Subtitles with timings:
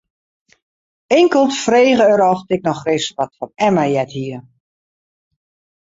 [1.17, 4.39] Inkeld frege er oft ik noch ris wat fan Emma heard hie.